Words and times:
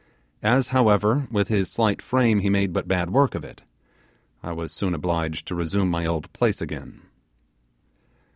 As 0.41 0.69
however 0.69 1.27
with 1.29 1.47
his 1.49 1.69
slight 1.69 2.01
frame 2.01 2.39
he 2.39 2.49
made 2.49 2.73
but 2.73 2.87
bad 2.87 3.11
work 3.11 3.35
of 3.35 3.43
it, 3.43 3.61
I 4.41 4.51
was 4.51 4.71
soon 4.71 4.95
obliged 4.95 5.45
to 5.49 5.53
resume 5.55 5.91
my 5.91 6.07
old 6.07 6.33
place 6.33 6.59
again. 6.59 7.03